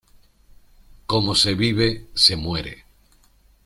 [1.05, 2.85] Como se vive, se muere.